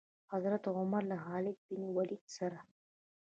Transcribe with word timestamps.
حضرت 0.31 0.63
عمر 0.77 1.03
له 1.11 1.17
خالد 1.25 1.57
بن 1.67 1.81
ولید 1.97 2.23
سره. 2.37 2.59